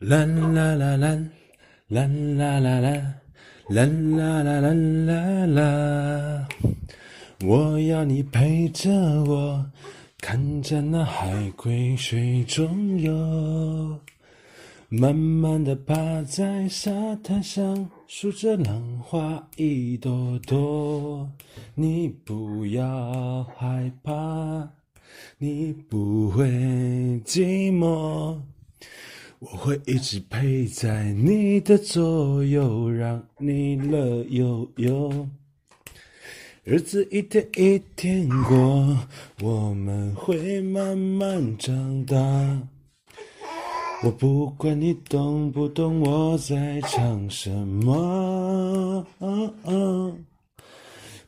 [0.00, 1.20] 啦啦啦啦啦
[1.88, 2.80] 啦啦啦
[3.68, 4.72] 啦啦啦啦
[5.04, 6.48] 啦啦！
[7.44, 8.90] 我要你陪着
[9.24, 9.66] 我，
[10.18, 13.98] 看着那海龟水中游，
[14.88, 21.30] 慢慢的趴在沙滩上，数着浪花一朵朵。
[21.74, 24.66] 你不要害怕，
[25.36, 26.46] 你不会
[27.22, 28.38] 寂寞。
[29.40, 35.26] 我会一直陪在你的左右，让你乐悠悠。
[36.62, 38.98] 日子一天一天过，
[39.40, 42.16] 我们会慢慢长大。
[44.02, 49.06] 我不管你懂不懂我在唱什么，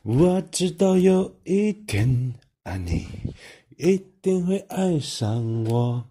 [0.03, 3.07] 我知道有一天啊，你
[3.77, 6.05] 一定会爱上我。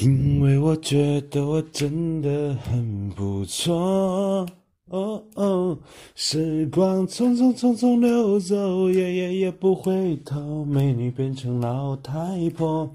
[0.00, 4.46] 因为我觉得我真的很不错，
[4.88, 5.78] 哦哦，
[6.14, 12.90] 时光匆匆匆匆流走，也也也不回头，美女变成老太婆。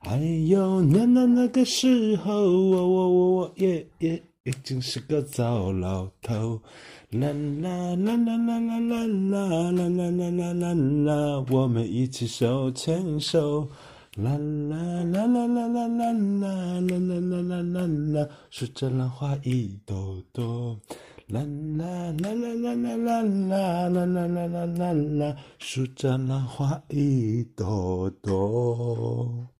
[0.00, 6.60] 哎呦，那那那个时候，我我我我也也已经是个糟老头。
[7.12, 13.68] 啦啦啦啦啦啦啦啦啦啦啦啦啦，我们一起手牵手。
[14.16, 20.78] 啦啦啦啦啦啦啦啦啦啦啦啦啦，数着浪花一朵朵。
[21.28, 29.46] 啦啦啦啦啦啦啦啦啦啦啦啦啦，数着浪花一朵朵。